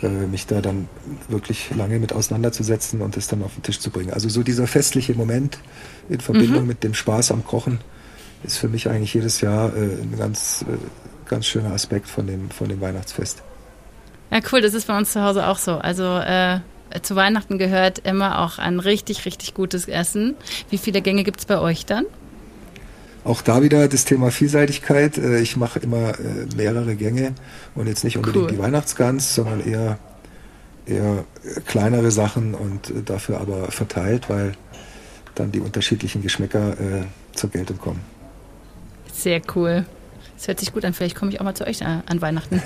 äh, 0.01 0.07
mich 0.07 0.47
da 0.47 0.61
dann 0.61 0.87
wirklich 1.27 1.69
lange 1.75 1.99
mit 1.99 2.13
auseinanderzusetzen 2.13 3.01
und 3.01 3.17
es 3.17 3.27
dann 3.27 3.43
auf 3.43 3.53
den 3.53 3.63
Tisch 3.63 3.79
zu 3.79 3.91
bringen. 3.91 4.11
Also 4.11 4.29
so 4.29 4.41
dieser 4.41 4.67
festliche 4.67 5.13
Moment 5.13 5.59
in 6.09 6.19
Verbindung 6.19 6.61
mhm. 6.61 6.67
mit 6.67 6.83
dem 6.83 6.93
Spaß 6.93 7.31
am 7.31 7.45
Kochen 7.45 7.79
ist 8.43 8.57
für 8.57 8.67
mich 8.67 8.89
eigentlich 8.89 9.13
jedes 9.13 9.41
Jahr 9.41 9.75
äh, 9.75 9.79
ein 9.79 10.15
ganz, 10.17 10.65
äh, 10.67 10.77
ganz 11.29 11.45
schöner 11.45 11.71
Aspekt 11.71 12.07
von 12.07 12.27
dem, 12.27 12.49
von 12.49 12.69
dem 12.69 12.81
Weihnachtsfest. 12.81 13.43
Ja, 14.31 14.39
cool, 14.51 14.61
das 14.61 14.73
ist 14.73 14.87
bei 14.87 14.97
uns 14.97 15.11
zu 15.11 15.21
Hause 15.21 15.45
auch 15.47 15.57
so. 15.57 15.73
Also 15.77 16.03
äh, 16.17 16.59
zu 17.01 17.15
Weihnachten 17.15 17.57
gehört 17.57 17.99
immer 17.99 18.39
auch 18.39 18.59
ein 18.59 18.79
richtig, 18.79 19.25
richtig 19.25 19.53
gutes 19.53 19.87
Essen. 19.87 20.35
Wie 20.69 20.77
viele 20.77 21.01
Gänge 21.01 21.23
gibt 21.23 21.39
es 21.39 21.45
bei 21.45 21.59
euch 21.59 21.85
dann? 21.85 22.05
Auch 23.25 23.41
da 23.41 23.61
wieder 23.61 23.87
das 23.87 24.05
Thema 24.05 24.31
Vielseitigkeit. 24.31 25.17
Äh, 25.17 25.39
ich 25.39 25.55
mache 25.55 25.79
immer 25.79 26.19
äh, 26.19 26.45
mehrere 26.55 26.95
Gänge 26.95 27.33
und 27.75 27.87
jetzt 27.87 28.03
nicht 28.03 28.17
unbedingt 28.17 28.45
cool. 28.45 28.51
die 28.51 28.59
Weihnachtsgans, 28.59 29.33
sondern 29.33 29.65
eher, 29.65 29.97
eher 30.85 31.23
kleinere 31.65 32.11
Sachen 32.11 32.53
und 32.53 32.89
äh, 32.89 33.01
dafür 33.03 33.39
aber 33.39 33.71
verteilt, 33.71 34.29
weil 34.29 34.53
dann 35.35 35.51
die 35.51 35.61
unterschiedlichen 35.61 36.21
Geschmäcker 36.21 36.73
äh, 36.73 37.03
zur 37.33 37.49
Geltung 37.49 37.77
kommen. 37.77 38.01
Sehr 39.11 39.41
cool. 39.55 39.85
Das 40.35 40.47
hört 40.47 40.59
sich 40.59 40.73
gut 40.73 40.83
an. 40.83 40.93
Vielleicht 40.93 41.15
komme 41.15 41.31
ich 41.31 41.39
auch 41.39 41.43
mal 41.45 41.55
zu 41.55 41.65
euch 41.65 41.85
an 41.85 42.21
Weihnachten. 42.21 42.61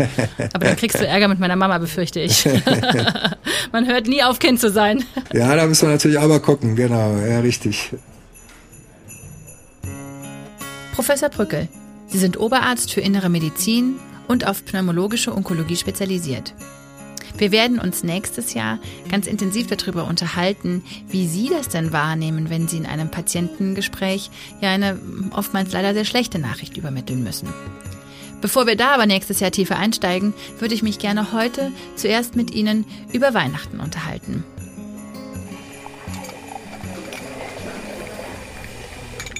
Aber 0.53 0.65
dann 0.65 0.75
kriegst 0.75 0.99
du 0.99 1.05
Ärger 1.07 1.27
mit 1.27 1.39
meiner 1.39 1.55
Mama, 1.55 1.77
befürchte 1.77 2.19
ich. 2.19 2.47
Man 3.71 3.87
hört 3.87 4.07
nie 4.07 4.23
auf, 4.23 4.39
Kind 4.39 4.59
zu 4.59 4.71
sein. 4.71 5.03
Ja, 5.33 5.55
da 5.55 5.67
müssen 5.67 5.87
wir 5.87 5.93
natürlich 5.93 6.19
aber 6.19 6.39
gucken. 6.39 6.75
Genau, 6.75 7.17
ja, 7.17 7.39
richtig. 7.39 7.91
Professor 10.93 11.29
Brückel. 11.29 11.67
Sie 12.07 12.17
sind 12.17 12.39
Oberarzt 12.39 12.93
für 12.93 13.01
Innere 13.01 13.29
Medizin 13.29 13.95
und 14.27 14.47
auf 14.47 14.65
pneumologische 14.65 15.35
Onkologie 15.35 15.75
spezialisiert. 15.75 16.53
Wir 17.37 17.51
werden 17.51 17.79
uns 17.79 18.03
nächstes 18.03 18.53
Jahr 18.55 18.79
ganz 19.11 19.27
intensiv 19.27 19.67
darüber 19.67 20.05
unterhalten, 20.05 20.83
wie 21.07 21.27
Sie 21.27 21.49
das 21.49 21.69
denn 21.69 21.93
wahrnehmen, 21.93 22.49
wenn 22.49 22.67
Sie 22.67 22.77
in 22.77 22.85
einem 22.87 23.11
Patientengespräch 23.11 24.31
ja 24.59 24.69
eine 24.71 24.99
oftmals 25.31 25.71
leider 25.71 25.93
sehr 25.93 26.05
schlechte 26.05 26.39
Nachricht 26.39 26.77
übermitteln 26.77 27.23
müssen. 27.23 27.47
Bevor 28.41 28.67
wir 28.67 28.75
da 28.75 28.93
aber 28.93 29.05
nächstes 29.05 29.39
Jahr 29.39 29.51
tiefer 29.51 29.77
einsteigen, 29.77 30.33
würde 30.59 30.73
ich 30.73 30.83
mich 30.83 30.99
gerne 30.99 31.31
heute 31.31 31.71
zuerst 31.95 32.35
mit 32.35 32.51
Ihnen 32.51 32.85
über 33.13 33.33
Weihnachten 33.33 33.79
unterhalten. 33.79 34.43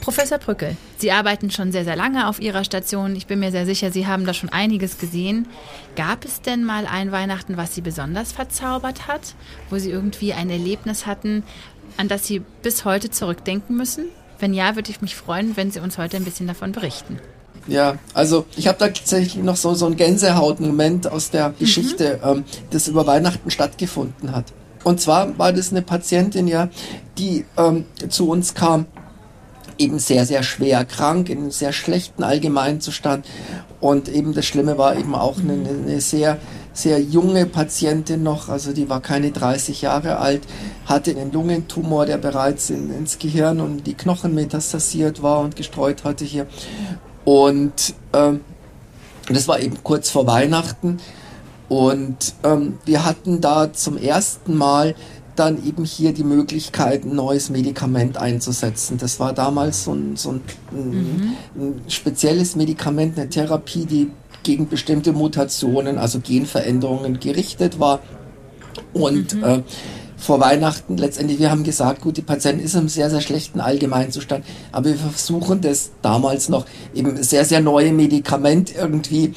Professor 0.02 0.38
Brückel, 0.38 0.78
Sie 1.00 1.12
arbeiten 1.12 1.52
schon 1.52 1.72
sehr, 1.72 1.84
sehr 1.84 1.96
lange 1.96 2.28
auf 2.28 2.40
Ihrer 2.40 2.64
Station. 2.64 3.16
Ich 3.16 3.28
bin 3.28 3.40
mir 3.40 3.52
sehr 3.52 3.68
sicher, 3.68 3.92
Sie 3.92 4.08
haben 4.08 4.26
da 4.26 4.34
schon 4.34 4.50
einiges 4.50 4.98
gesehen. 4.98 5.48
Gab 5.96 6.26
es 6.26 6.42
denn 6.42 6.64
mal 6.64 6.88
ein 6.88 7.12
Weihnachten, 7.12 7.56
was 7.56 7.76
Sie 7.76 7.82
besonders 7.82 8.32
verzaubert 8.32 9.08
hat, 9.08 9.36
wo 9.70 9.78
Sie 9.78 9.92
irgendwie 9.92 10.34
ein 10.34 10.50
Erlebnis 10.50 11.06
hatten, 11.06 11.44
an 11.98 12.08
das 12.08 12.26
Sie 12.26 12.42
bis 12.64 12.84
heute 12.84 13.12
zurückdenken 13.12 13.78
müssen? 13.78 14.06
Wenn 14.40 14.54
ja, 14.54 14.76
würde 14.76 14.90
ich 14.90 15.02
mich 15.02 15.16
freuen, 15.16 15.56
wenn 15.56 15.70
Sie 15.70 15.80
uns 15.80 16.00
heute 16.00 16.18
ein 16.18 16.26
bisschen 16.26 16.48
davon 16.48 16.72
berichten. 16.72 17.20
Ja, 17.68 17.98
also 18.14 18.46
ich 18.56 18.68
habe 18.68 18.80
da 18.80 18.88
tatsächlich 18.88 19.44
noch 19.44 19.58
so, 19.58 19.76
so 19.76 19.86
einen 19.86 19.98
Gänsehaut-Moment 19.98 21.12
aus 21.12 21.30
der 21.30 21.50
mhm. 21.50 21.58
Geschichte, 21.60 22.20
mhm. 22.24 22.30
ähm, 22.30 22.44
das 22.72 22.88
über 22.88 23.06
Weihnachten 23.06 23.52
stattgefunden 23.52 24.32
hat. 24.32 24.46
Und 24.84 25.02
zwar 25.02 25.38
war 25.38 25.54
das 25.54 25.72
eine 25.72 25.82
Patientin, 25.82 26.48
ja, 26.48 26.70
die 27.18 27.46
ähm, 27.58 27.86
zu 28.10 28.30
uns 28.30 28.54
kam 28.54 28.86
eben 29.78 30.00
sehr, 30.00 30.26
sehr 30.26 30.44
schwer 30.44 30.86
krank, 30.86 31.30
in 31.30 31.40
einem 31.40 31.52
sehr 31.52 31.74
schlechten 31.74 32.24
Allgemeinzustand. 32.24 33.26
Und 33.80 34.10
eben 34.10 34.34
das 34.34 34.46
Schlimme 34.46 34.78
war 34.78 34.96
eben 34.96 35.16
auch 35.16 35.40
eine, 35.40 35.54
eine 35.54 36.02
sehr, 36.02 36.38
sehr 36.74 37.02
junge 37.02 37.46
Patientin 37.46 38.24
noch, 38.24 38.50
also 38.50 38.72
die 38.72 38.90
war 38.90 39.02
keine 39.02 39.32
30 39.32 39.82
Jahre 39.82 40.18
alt, 40.18 40.44
hatte 40.86 41.12
einen 41.12 41.32
Lungentumor, 41.32 42.06
der 42.06 42.18
bereits 42.18 42.70
in, 42.70 42.94
ins 42.94 43.18
Gehirn 43.18 43.60
und 43.60 43.88
die 43.88 43.96
Knochen 43.96 44.36
metastasiert 44.36 45.24
war 45.24 45.40
und 45.40 45.56
gestreut 45.56 46.04
hatte 46.04 46.24
hier. 46.24 46.46
Und 47.26 47.96
ähm, 48.14 48.42
das 49.28 49.48
war 49.48 49.60
eben 49.60 49.84
kurz 49.84 50.10
vor 50.10 50.28
Weihnachten. 50.28 51.00
Und 51.70 52.36
ähm, 52.44 52.78
wir 52.86 53.04
hatten 53.04 53.42
da 53.42 53.74
zum 53.74 53.98
ersten 53.98 54.56
Mal 54.56 54.96
dann 55.40 55.66
eben 55.66 55.86
hier 55.86 56.14
die 56.14 56.24
Möglichkeit, 56.24 57.06
ein 57.06 57.16
neues 57.16 57.50
Medikament 57.50 58.18
einzusetzen. 58.18 58.98
Das 58.98 59.20
war 59.20 59.34
damals 59.34 59.84
so 59.84 59.94
ein, 59.94 60.16
so 60.16 60.32
ein, 60.32 60.42
mhm. 60.72 61.34
ein 61.56 61.82
spezielles 61.88 62.56
Medikament, 62.56 63.18
eine 63.18 63.30
Therapie, 63.30 63.86
die 63.86 64.12
gegen 64.44 64.68
bestimmte 64.68 65.14
Mutationen, 65.14 65.98
also 65.98 66.20
Genveränderungen 66.20 67.20
gerichtet 67.20 67.80
war. 67.80 68.00
Und 68.94 69.36
mhm. 69.36 69.44
äh, 69.44 69.64
vor 70.18 70.40
Weihnachten 70.40 70.98
letztendlich, 70.98 71.40
wir 71.40 71.52
haben 71.52 71.64
gesagt, 71.64 72.02
gut, 72.02 72.18
die 72.18 72.24
Patientin 72.24 72.66
ist 72.66 72.76
im 72.76 72.90
sehr, 72.90 73.10
sehr 73.10 73.22
schlechten 73.22 73.60
Allgemeinzustand, 73.60 74.44
aber 74.72 74.86
wir 74.86 74.96
versuchen 74.96 75.62
das 75.62 75.92
damals 76.02 76.50
noch 76.50 76.66
eben 76.96 77.22
sehr, 77.22 77.46
sehr 77.46 77.62
neue 77.62 77.94
Medikament 77.94 78.76
irgendwie 78.76 79.34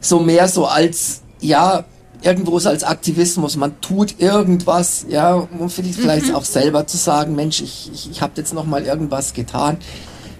so 0.00 0.20
mehr 0.20 0.48
so 0.48 0.66
als, 0.66 1.22
ja, 1.40 1.84
irgendwo 2.22 2.58
so 2.58 2.68
als 2.68 2.84
Aktivismus, 2.84 3.56
man 3.56 3.80
tut 3.80 4.20
irgendwas, 4.20 5.06
ja, 5.08 5.34
um 5.34 5.70
vielleicht, 5.70 6.28
mhm. 6.28 6.34
auch 6.34 6.44
selber 6.44 6.86
zu 6.86 6.96
sagen, 6.96 7.34
Mensch, 7.34 7.60
ich, 7.62 7.90
ich, 7.92 8.10
ich 8.10 8.22
habe 8.22 8.32
jetzt 8.36 8.54
noch 8.54 8.64
mal 8.64 8.84
irgendwas 8.84 9.34
getan 9.34 9.78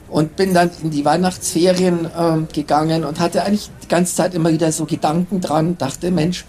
und 0.09 0.37
bin 0.37 0.55
dann 0.55 0.71
in 0.83 0.91
die 0.91 1.05
Weihnachtsferien 1.05 2.07
äh, 2.07 2.53
gegangen 2.53 3.05
und 3.05 3.21
hatte 3.21 3.45
eigentlich 3.45 3.71
die 3.83 3.89
ganze 3.89 4.15
Zeit 4.15 4.35
immer 4.35 4.53
wieder 4.53 4.73
so 4.73 4.87
Gedanken 4.87 5.41
dran, 5.41 5.79
dachte, 5.79 6.11
Mensch, 6.11 6.45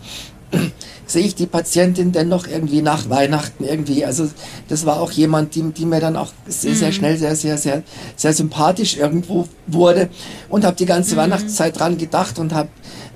sehe 1.05 1.25
ich 1.25 1.35
die 1.35 1.45
Patientin 1.45 2.11
denn 2.11 2.29
noch 2.29 2.47
irgendwie 2.47 2.81
nach 2.81 3.09
Weihnachten 3.09 3.63
irgendwie. 3.63 4.05
Also 4.05 4.29
das 4.67 4.85
war 4.85 4.99
auch 4.99 5.11
jemand, 5.11 5.55
die, 5.55 5.63
die 5.71 5.85
mir 5.85 5.99
dann 5.99 6.15
auch 6.15 6.31
sehr, 6.47 6.75
sehr 6.75 6.89
mhm. 6.89 6.93
schnell 6.93 7.17
sehr, 7.17 7.35
sehr, 7.35 7.57
sehr, 7.57 7.83
sehr 8.15 8.33
sympathisch 8.33 8.97
irgendwo 8.97 9.47
wurde 9.67 10.09
und 10.49 10.65
habe 10.65 10.75
die 10.75 10.85
ganze 10.85 11.13
mhm. 11.13 11.19
Weihnachtszeit 11.19 11.79
dran 11.79 11.97
gedacht 11.97 12.39
und 12.39 12.53
habe 12.53 12.69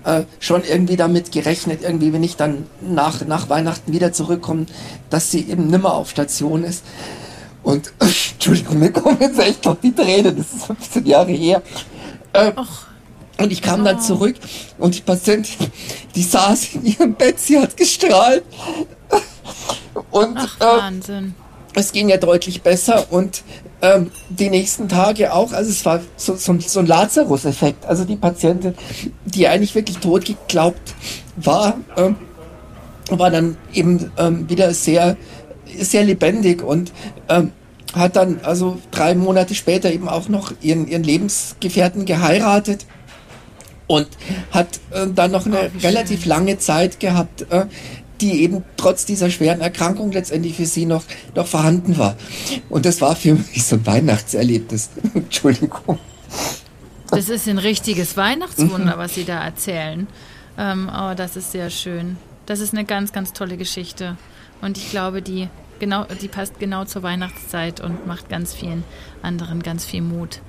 äh, 0.06 0.24
schon 0.40 0.64
irgendwie 0.64 0.98
damit 0.98 1.32
gerechnet, 1.32 1.82
irgendwie, 1.84 2.14
wenn 2.14 2.24
ich 2.24 2.36
dann 2.36 2.66
nach, 2.82 3.26
nach 3.26 3.50
Weihnachten 3.50 3.94
wieder 3.94 4.12
zurückkomme, 4.12 4.66
dass 5.10 5.32
sie 5.32 5.50
eben 5.50 5.68
nimmer 5.68 5.94
auf 5.94 6.10
Station 6.10 6.64
ist. 6.64 6.84
Und, 7.64 7.94
Entschuldigung, 8.00 8.80
mir 8.80 8.92
kommen 8.92 9.18
jetzt 9.20 9.40
echt 9.40 9.66
noch 9.66 9.80
die 9.80 9.94
Tränen, 9.94 10.36
das 10.36 10.54
ist 10.54 10.66
15 10.66 11.06
Jahre 11.06 11.32
her. 11.32 11.62
Äh, 12.34 12.52
und 13.40 13.52
ich 13.52 13.62
kam 13.62 13.82
oh. 13.82 13.86
dann 13.86 14.00
zurück 14.00 14.36
und 14.78 14.96
die 14.96 15.02
Patientin, 15.02 15.72
die 16.16 16.24
saß 16.24 16.76
in 16.76 16.86
ihrem 16.86 17.14
Bett, 17.16 17.40
sie 17.40 17.60
hat 17.60 17.76
gestrahlt. 17.76 18.44
Und 20.10 20.38
Ach, 20.38 20.58
äh, 20.60 20.64
Wahnsinn. 20.64 21.36
es 21.76 21.92
ging 21.92 22.10
ja 22.10 22.18
deutlich 22.18 22.64
besser 22.64 23.12
und 23.12 23.44
ähm, 23.84 24.12
die 24.30 24.50
nächsten 24.50 24.88
Tage 24.88 25.34
auch. 25.34 25.52
Also 25.52 25.70
es 25.70 25.86
war 25.86 26.00
so, 26.16 26.36
so, 26.36 26.58
so 26.60 26.80
ein 26.80 26.88
Lazarus-Effekt. 26.88 27.86
Also 27.86 28.06
die 28.06 28.16
Patientin, 28.16 28.74
die 29.26 29.48
eigentlich 29.48 29.76
wirklich 29.76 29.98
tot 29.98 30.26
geglaubt 30.26 30.96
war, 31.36 31.78
ähm, 31.98 32.16
war 33.10 33.30
dann 33.30 33.58
eben 33.74 34.12
ähm, 34.18 34.50
wieder 34.50 34.74
sehr, 34.74 35.18
sehr 35.78 36.06
lebendig 36.06 36.64
und 36.64 36.94
ähm, 37.28 37.52
hat 37.94 38.16
dann 38.16 38.40
also 38.44 38.80
drei 38.90 39.14
Monate 39.16 39.54
später 39.54 39.92
eben 39.92 40.08
auch 40.08 40.30
noch 40.30 40.54
ihren, 40.62 40.88
ihren 40.88 41.04
Lebensgefährten 41.04 42.06
geheiratet 42.06 42.86
und 43.88 44.08
hat 44.52 44.80
äh, 44.92 45.08
dann 45.14 45.32
noch 45.32 45.46
eine 45.46 45.58
oh, 45.76 45.80
relativ 45.84 46.22
schön. 46.22 46.30
lange 46.30 46.58
Zeit 46.58 47.02
gehabt, 47.02 47.46
äh, 47.52 47.66
die 48.22 48.42
eben 48.42 48.64
trotz 48.78 49.06
dieser 49.06 49.30
schweren 49.30 49.62
Erkrankung 49.62 50.12
letztendlich 50.12 50.56
für 50.56 50.66
sie 50.66 50.86
noch, 50.86 51.04
noch 51.36 51.48
vorhanden 51.48 51.98
war. 51.98 52.16
Und 52.70 52.86
das 52.86 53.02
war 53.02 53.16
für 53.16 53.34
mich 53.34 53.64
so 53.64 53.76
ein 53.76 53.86
Weihnachtserlebnis. 53.86 54.90
Entschuldigung. 55.14 56.00
Das 57.10 57.30
ist 57.30 57.48
ein 57.48 57.58
richtiges 57.60 58.18
Weihnachtswunder, 58.18 58.96
mhm. 58.96 59.00
was 59.00 59.16
Sie 59.16 59.26
da 59.26 59.44
erzählen. 59.44 60.08
Ähm, 60.58 60.90
oh, 60.92 61.14
das 61.16 61.36
ist 61.36 61.52
sehr 61.52 61.70
schön. 61.70 62.18
Das 62.46 62.60
ist 62.60 62.74
eine 62.74 62.86
ganz, 62.86 63.14
ganz 63.14 63.34
tolle 63.34 63.58
Geschichte. 63.58 64.18
Und 64.62 64.78
ich 64.78 64.90
glaube, 64.90 65.22
die, 65.22 65.50
genau, 65.80 66.06
die 66.22 66.28
passt 66.28 66.60
genau 66.60 66.86
zur 66.86 67.04
Weihnachtszeit 67.04 67.82
und 67.82 68.08
macht 68.08 68.30
ganz 68.30 68.54
vielen 68.54 68.84
anderen 69.22 69.62
ganz 69.62 69.86
viel 69.86 70.02
Mut. 70.02 70.42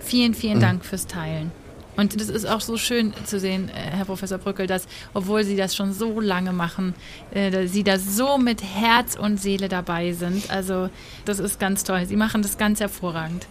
Vielen, 0.00 0.34
vielen 0.34 0.58
mhm. 0.58 0.62
Dank 0.62 0.84
fürs 0.84 1.06
Teilen. 1.06 1.50
Und 1.96 2.20
das 2.20 2.28
ist 2.28 2.46
auch 2.46 2.60
so 2.60 2.76
schön 2.76 3.12
zu 3.24 3.40
sehen, 3.40 3.68
äh, 3.68 3.72
Herr 3.72 4.04
Professor 4.04 4.38
Brückel, 4.38 4.66
dass, 4.66 4.86
obwohl 5.14 5.44
Sie 5.44 5.56
das 5.56 5.74
schon 5.74 5.92
so 5.92 6.20
lange 6.20 6.52
machen, 6.52 6.94
äh, 7.32 7.66
Sie 7.66 7.84
da 7.84 7.98
so 7.98 8.38
mit 8.38 8.62
Herz 8.62 9.16
und 9.16 9.40
Seele 9.40 9.68
dabei 9.68 10.12
sind. 10.12 10.50
Also, 10.50 10.90
das 11.24 11.38
ist 11.38 11.58
ganz 11.58 11.84
toll. 11.84 12.06
Sie 12.06 12.16
machen 12.16 12.42
das 12.42 12.58
ganz 12.58 12.80
hervorragend. 12.80 13.46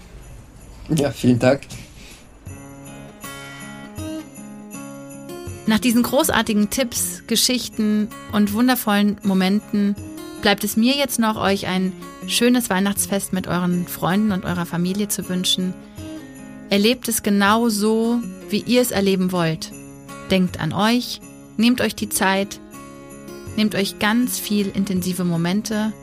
Ja, 0.89 1.11
vielen 1.11 1.39
Dank. 1.39 1.61
Nach 5.67 5.79
diesen 5.79 6.03
großartigen 6.03 6.69
Tipps, 6.69 7.23
Geschichten 7.25 8.09
und 8.31 8.53
wundervollen 8.53 9.17
Momenten 9.23 9.95
bleibt 10.41 10.63
es 10.63 10.77
mir 10.77 10.95
jetzt 10.95 11.17
noch, 11.17 11.37
euch 11.37 11.65
ein 11.65 11.91
schönes 12.27 12.69
Weihnachtsfest 12.69 13.33
mit 13.33 13.47
euren 13.47 13.87
Freunden 13.87 14.31
und 14.31 14.45
eurer 14.45 14.67
Familie 14.67 15.07
zu 15.07 15.27
wünschen. 15.27 15.73
Erlebt 16.69 17.07
es 17.07 17.23
genau 17.23 17.69
so, 17.69 18.21
wie 18.49 18.61
ihr 18.61 18.81
es 18.81 18.91
erleben 18.91 19.31
wollt. 19.31 19.71
Denkt 20.31 20.59
an 20.59 20.73
euch, 20.73 21.21
nehmt 21.57 21.79
euch 21.81 21.95
die 21.95 22.09
Zeit, 22.09 22.59
nehmt 23.55 23.75
euch 23.75 23.99
ganz 23.99 24.39
viel 24.39 24.67
intensive 24.69 25.23
Momente 25.23 25.93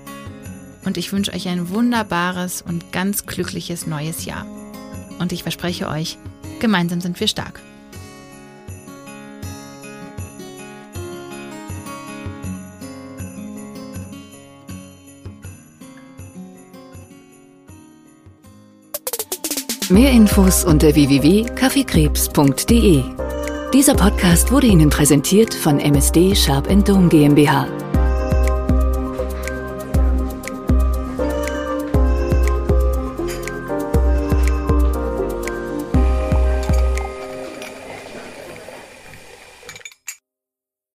und 0.84 0.96
ich 0.96 1.12
wünsche 1.12 1.32
euch 1.32 1.48
ein 1.48 1.68
wunderbares 1.70 2.62
und 2.62 2.92
ganz 2.92 3.26
glückliches 3.26 3.86
neues 3.86 4.24
Jahr. 4.24 4.46
Und 5.18 5.32
ich 5.32 5.42
verspreche 5.42 5.88
euch, 5.88 6.16
gemeinsam 6.60 7.00
sind 7.00 7.18
wir 7.18 7.28
stark. 7.28 7.60
Mehr 19.92 20.10
Infos 20.10 20.64
unter 20.64 20.94
www.kaffeekrebs.de. 20.94 23.02
Dieser 23.74 23.94
Podcast 23.94 24.50
wurde 24.50 24.66
Ihnen 24.66 24.88
präsentiert 24.88 25.52
von 25.52 25.78
MSD 25.78 26.34
Sharp 26.34 26.70
Dome 26.86 27.08
GmbH 27.08 27.66